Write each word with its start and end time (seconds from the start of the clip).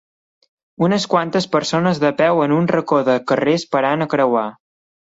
Unes 0.87 1.05
quantes 1.11 1.47
persones 1.57 2.01
de 2.07 2.11
peu 2.23 2.43
en 2.47 2.57
un 2.59 2.71
racó 2.75 3.03
de 3.13 3.21
carrer 3.33 3.57
esperant 3.63 4.09
a 4.09 4.15
creuar. 4.17 4.53